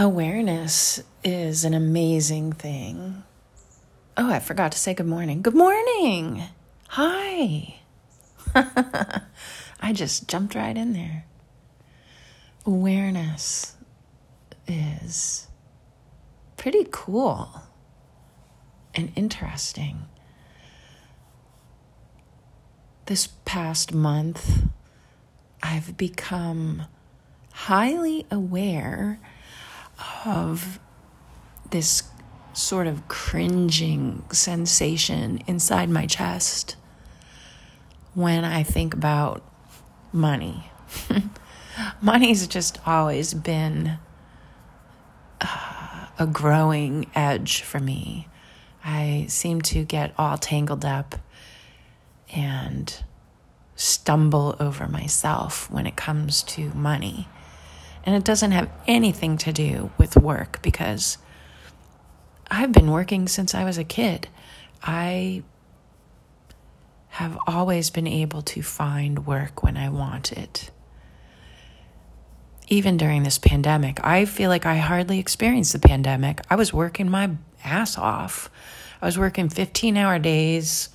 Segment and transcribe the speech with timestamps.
[0.00, 3.22] Awareness is an amazing thing.
[4.16, 5.42] Oh, I forgot to say good morning.
[5.42, 6.44] Good morning.
[6.88, 7.80] Hi.
[8.54, 11.26] I just jumped right in there.
[12.64, 13.76] Awareness
[14.66, 15.48] is
[16.56, 17.60] pretty cool
[18.94, 20.06] and interesting.
[23.04, 24.62] This past month,
[25.62, 26.84] I've become
[27.52, 29.20] highly aware
[30.24, 30.78] of
[31.70, 32.02] this
[32.52, 36.76] sort of cringing sensation inside my chest
[38.14, 39.42] when I think about
[40.12, 40.70] money.
[42.00, 43.98] Money's just always been
[45.40, 48.28] uh, a growing edge for me.
[48.84, 51.16] I seem to get all tangled up
[52.32, 53.02] and
[53.76, 57.28] stumble over myself when it comes to money.
[58.04, 61.18] And it doesn't have anything to do with work because
[62.50, 64.28] I've been working since I was a kid.
[64.82, 65.42] I
[67.10, 70.70] have always been able to find work when I want it.
[72.68, 76.40] Even during this pandemic, I feel like I hardly experienced the pandemic.
[76.48, 77.30] I was working my
[77.64, 78.48] ass off.
[79.02, 80.88] I was working 15 hour days,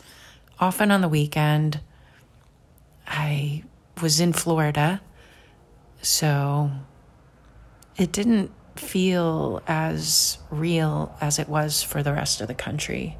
[0.59, 1.81] often on the weekend.
[3.08, 3.63] I
[4.02, 5.02] was in Florida,
[6.02, 6.71] so
[7.97, 13.17] it didn't feel as real as it was for the rest of the country.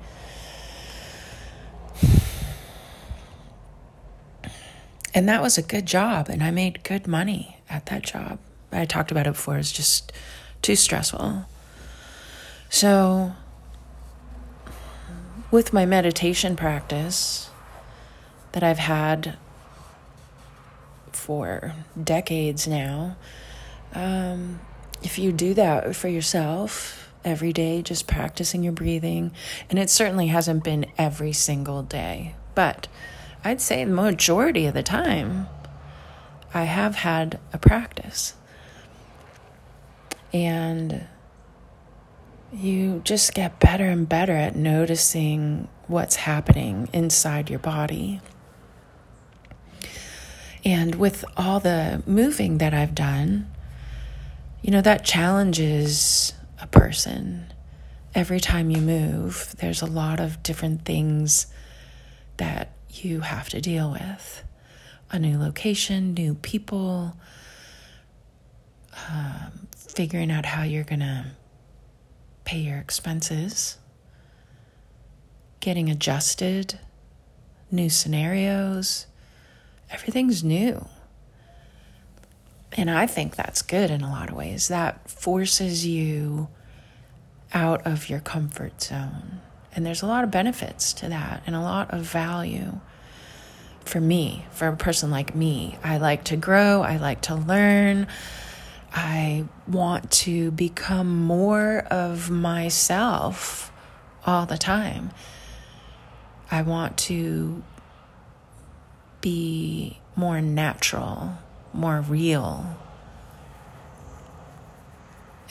[5.14, 8.38] And that was a good job, and I made good money at that job.
[8.74, 10.12] I talked about it before, it's just
[10.62, 11.46] too stressful.
[12.70, 13.32] So,
[15.52, 17.50] with my meditation practice
[18.52, 19.38] that I've had
[21.14, 23.16] for decades now,
[23.96, 24.60] um,
[25.02, 29.32] if you do that for yourself every day, just practicing your breathing,
[29.70, 32.88] and it certainly hasn't been every single day, but
[33.44, 35.48] I'd say the majority of the time,
[36.54, 38.34] I have had a practice.
[40.34, 41.08] And
[42.52, 48.22] you just get better and better at noticing what's happening inside your body.
[50.64, 53.52] And with all the moving that I've done,
[54.66, 57.54] you know, that challenges a person.
[58.16, 61.46] Every time you move, there's a lot of different things
[62.38, 64.44] that you have to deal with
[65.12, 67.16] a new location, new people,
[69.08, 71.28] um, figuring out how you're going to
[72.44, 73.78] pay your expenses,
[75.60, 76.80] getting adjusted,
[77.70, 79.06] new scenarios.
[79.92, 80.88] Everything's new.
[82.76, 84.68] And I think that's good in a lot of ways.
[84.68, 86.50] That forces you
[87.54, 89.40] out of your comfort zone.
[89.74, 92.80] And there's a lot of benefits to that and a lot of value
[93.86, 95.78] for me, for a person like me.
[95.84, 98.08] I like to grow, I like to learn.
[98.94, 103.72] I want to become more of myself
[104.26, 105.12] all the time.
[106.50, 107.64] I want to
[109.22, 111.38] be more natural
[111.76, 112.78] more real.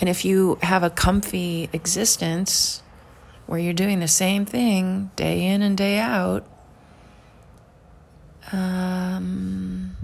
[0.01, 2.83] And if you have a comfy existence
[3.47, 6.47] where you're doing the same thing day in and day out,
[8.53, 9.97] um,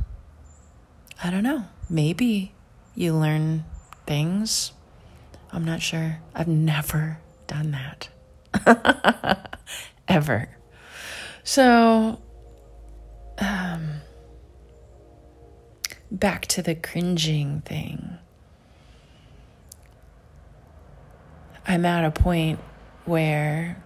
[1.22, 1.64] I don't know.
[1.88, 2.52] Maybe
[2.94, 3.64] you learn
[4.06, 4.72] things.
[5.52, 6.20] I'm not sure.
[6.34, 9.58] I've never done that.
[10.08, 10.48] Ever.
[11.42, 12.20] So,
[16.10, 18.18] back to the cringing thing.
[21.66, 22.58] I'm at a point
[23.04, 23.82] where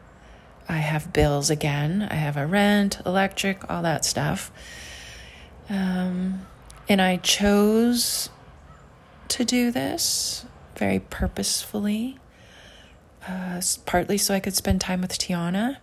[0.68, 2.06] I have bills again.
[2.10, 4.50] I have a rent, electric, all that stuff.
[5.68, 6.46] Um,
[6.88, 8.30] and I chose
[9.28, 10.46] to do this
[10.76, 12.18] very purposefully,
[13.26, 15.78] uh, partly so I could spend time with Tiana.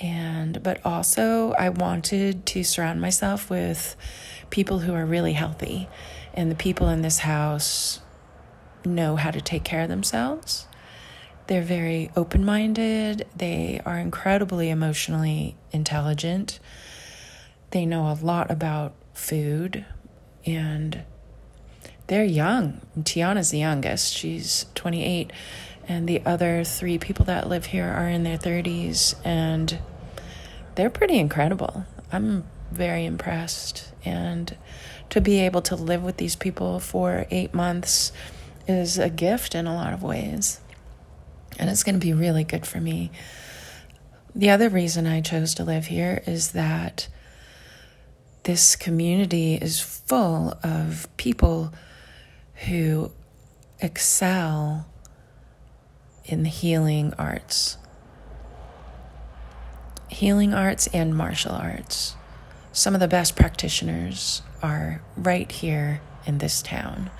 [0.00, 3.96] And, but also, I wanted to surround myself with
[4.50, 5.88] people who are really healthy.
[6.34, 8.00] And the people in this house
[8.84, 10.66] know how to take care of themselves.
[11.46, 13.26] They're very open minded.
[13.34, 16.60] They are incredibly emotionally intelligent.
[17.72, 19.84] They know a lot about food
[20.46, 21.02] and
[22.06, 22.80] they're young.
[23.00, 25.32] Tiana's the youngest, she's 28.
[25.88, 29.78] And the other three people that live here are in their 30s and
[30.76, 31.84] they're pretty incredible.
[32.12, 33.89] I'm very impressed.
[34.04, 34.56] And
[35.10, 38.12] to be able to live with these people for eight months
[38.66, 40.60] is a gift in a lot of ways.
[41.58, 43.10] And it's going to be really good for me.
[44.34, 47.08] The other reason I chose to live here is that
[48.44, 51.72] this community is full of people
[52.66, 53.12] who
[53.80, 54.86] excel
[56.24, 57.76] in the healing arts.
[60.08, 62.14] Healing arts and martial arts.
[62.72, 67.10] Some of the best practitioners are right here in this town.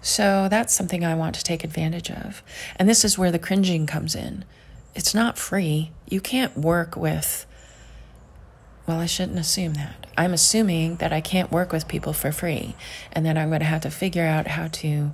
[0.00, 2.42] So that's something I want to take advantage of.
[2.76, 4.44] And this is where the cringing comes in.
[4.94, 5.90] It's not free.
[6.08, 7.44] You can't work with,
[8.86, 10.06] well, I shouldn't assume that.
[10.16, 12.76] I'm assuming that I can't work with people for free
[13.12, 15.12] and that I'm going to have to figure out how to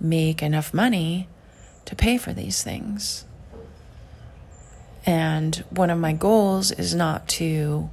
[0.00, 1.28] make enough money
[1.84, 3.26] to pay for these things.
[5.06, 7.90] And one of my goals is not to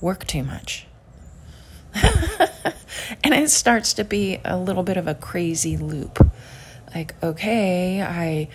[0.00, 0.86] work too much.
[3.24, 6.18] and it starts to be a little bit of a crazy loop.
[6.94, 8.48] Like, okay, I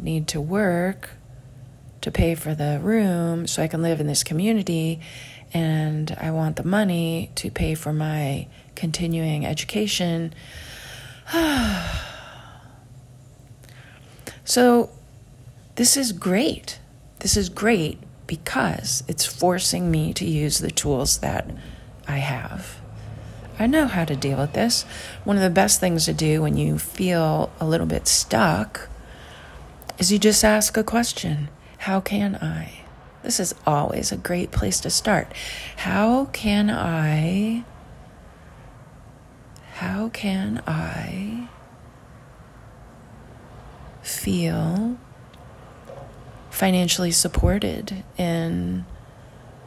[0.00, 1.10] need to work
[2.00, 5.00] to pay for the room so I can live in this community,
[5.54, 10.34] and I want the money to pay for my continuing education.
[14.44, 14.90] so,
[15.76, 16.80] this is great.
[17.20, 17.98] This is great
[18.32, 21.50] because it's forcing me to use the tools that
[22.08, 22.80] I have.
[23.58, 24.84] I know how to deal with this.
[25.24, 28.88] One of the best things to do when you feel a little bit stuck
[29.98, 31.50] is you just ask a question
[31.80, 32.80] How can I?
[33.22, 35.30] This is always a great place to start.
[35.76, 37.64] How can I?
[39.74, 41.48] How can I
[44.00, 44.96] feel
[46.52, 48.84] financially supported in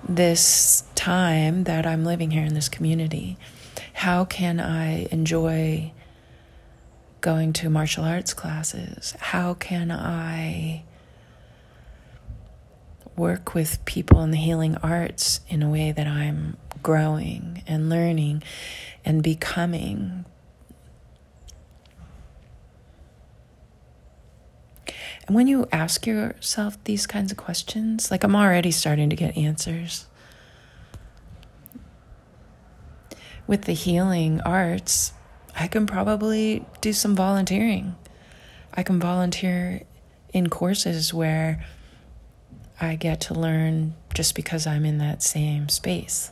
[0.07, 3.37] this time that I'm living here in this community?
[3.93, 5.91] How can I enjoy
[7.21, 9.15] going to martial arts classes?
[9.19, 10.83] How can I
[13.15, 18.43] work with people in the healing arts in a way that I'm growing and learning
[19.03, 20.25] and becoming?
[25.27, 29.35] And when you ask yourself these kinds of questions, like I'm already starting to get
[29.37, 30.05] answers.
[33.47, 35.13] with the healing arts,
[35.55, 37.95] I can probably do some volunteering.
[38.73, 39.81] I can volunteer
[40.33, 41.63] in courses where
[42.79, 46.31] I get to learn just because I'm in that same space.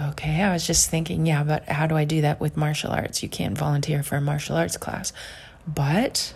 [0.00, 3.22] Okay, I was just thinking, yeah, but how do I do that with martial arts?
[3.22, 5.12] You can't volunteer for a martial arts class.
[5.66, 6.32] But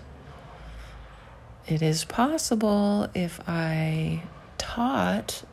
[1.67, 4.23] it is possible if I
[4.59, 5.45] taught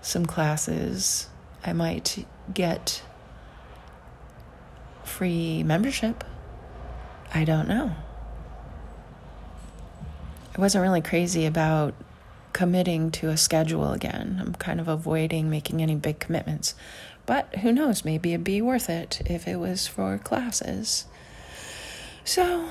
[0.00, 1.28] some classes,
[1.62, 3.02] I might get
[5.04, 6.24] free membership.
[7.34, 7.92] I don't know.
[10.56, 11.94] I wasn't really crazy about
[12.52, 14.38] committing to a schedule again.
[14.40, 16.74] I'm kind of avoiding making any big commitments.
[17.26, 21.06] But who knows, maybe it'd be worth it if it was for classes.
[22.24, 22.70] So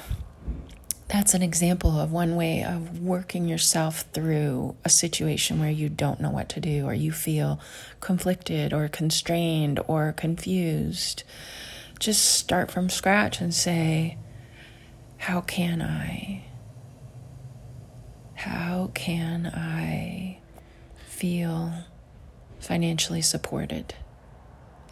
[1.07, 6.21] that's an example of one way of working yourself through a situation where you don't
[6.21, 7.59] know what to do or you feel
[7.99, 11.23] conflicted or constrained or confused.
[11.99, 14.17] Just start from scratch and say,
[15.17, 16.45] How can I?
[18.41, 20.39] How can I
[21.05, 21.73] feel
[22.59, 23.93] financially supported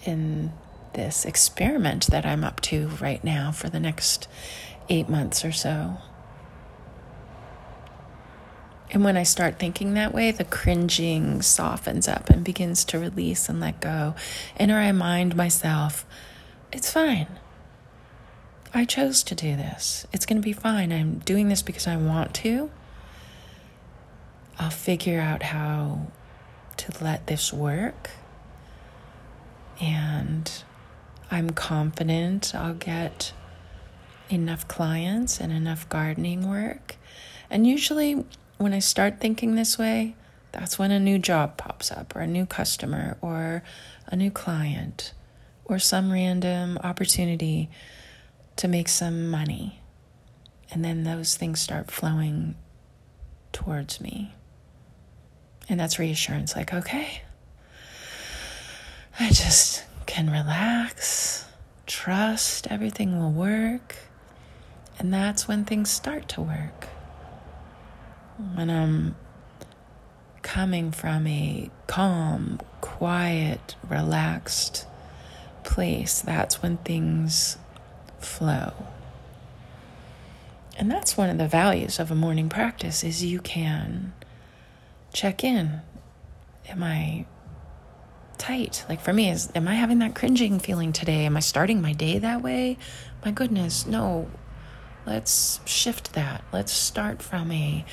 [0.05, 0.53] in
[0.93, 4.27] this experiment that I'm up to right now for the next
[4.87, 5.97] eight months or so?
[8.91, 13.49] And when I start thinking that way, the cringing softens up and begins to release
[13.49, 14.13] and let go.
[14.57, 16.05] And I remind myself,
[16.71, 17.39] it's fine.
[18.75, 20.05] I chose to do this.
[20.13, 20.93] It's going to be fine.
[20.93, 22.69] I'm doing this because I want to.
[24.59, 26.11] I'll figure out how
[26.77, 28.09] to let this work.
[29.79, 30.51] And
[31.31, 33.31] I'm confident I'll get
[34.29, 36.97] enough clients and enough gardening work.
[37.49, 38.25] And usually,
[38.57, 40.15] when I start thinking this way,
[40.51, 43.63] that's when a new job pops up, or a new customer, or
[44.07, 45.13] a new client,
[45.63, 47.69] or some random opportunity
[48.57, 49.79] to make some money.
[50.71, 52.55] And then those things start flowing
[53.51, 54.33] towards me.
[55.69, 57.21] And that's reassurance like, okay,
[59.19, 61.45] I just can relax,
[61.85, 63.95] trust everything will work.
[64.97, 66.89] And that's when things start to work
[68.53, 69.15] when I'm
[70.41, 74.85] coming from a calm, quiet, relaxed
[75.63, 77.57] place, that's when things
[78.19, 78.73] flow.
[80.77, 84.13] And that's one of the values of a morning practice is you can
[85.13, 85.81] check in.
[86.67, 87.25] Am I
[88.37, 88.85] tight?
[88.87, 91.25] Like for me is am I having that cringing feeling today?
[91.25, 92.77] Am I starting my day that way?
[93.25, 94.29] My goodness, no.
[95.05, 96.43] Let's shift that.
[96.51, 97.85] Let's start from a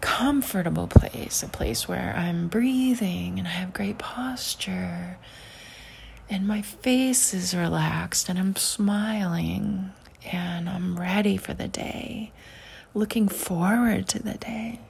[0.00, 5.18] comfortable place, a place where I'm breathing and I have great posture
[6.30, 9.92] and my face is relaxed and I'm smiling
[10.32, 12.32] and I'm ready for the day,
[12.94, 14.80] looking forward to the day,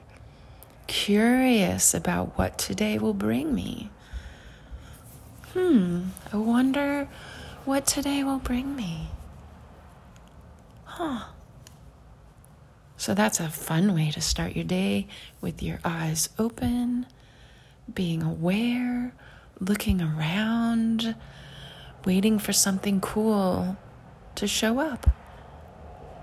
[0.91, 3.89] curious about what today will bring me.
[5.53, 7.07] Hmm, I wonder
[7.63, 9.07] what today will bring me.
[10.83, 11.27] Huh.
[12.97, 15.07] So that's a fun way to start your day
[15.39, 17.05] with your eyes open,
[17.93, 19.13] being aware,
[19.61, 21.15] looking around,
[22.03, 23.77] waiting for something cool
[24.35, 25.09] to show up.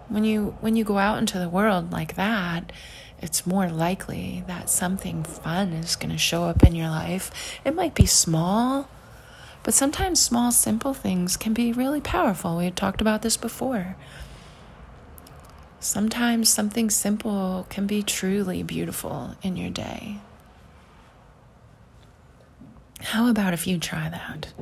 [0.08, 2.70] When you when you go out into the world like that,
[3.20, 7.30] it's more likely that something fun is going to show up in your life.
[7.64, 8.88] It might be small,
[9.62, 12.56] but sometimes small simple things can be really powerful.
[12.56, 13.96] We had talked about this before.
[15.80, 20.18] Sometimes something simple can be truly beautiful in your day.
[23.00, 24.52] How about if you try that?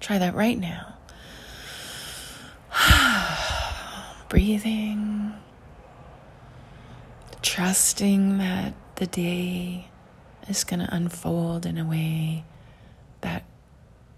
[0.00, 0.94] Try that right now.
[4.28, 5.15] Breathing,
[7.56, 9.88] trusting that the day
[10.46, 12.44] is going to unfold in a way
[13.22, 13.44] that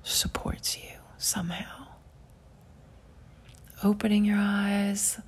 [0.02, 1.86] supports you somehow.
[3.84, 5.20] Opening your eyes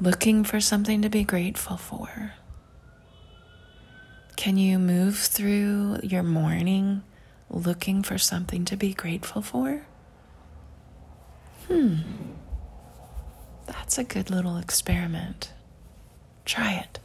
[0.00, 2.32] looking for something to be grateful for?
[4.36, 7.02] Can you move through your morning
[7.50, 9.82] looking for something to be grateful for?
[11.66, 11.96] Hmm.
[13.66, 15.52] That's a good little experiment.
[16.48, 16.98] Try it.